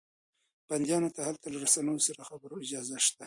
بنديانو 0.69 1.13
ته 1.15 1.21
هلته 1.27 1.47
له 1.49 1.57
رسنيو 1.65 2.05
سره 2.07 2.19
د 2.21 2.27
خبرو 2.29 2.61
اجازه 2.63 2.97
شته. 3.05 3.19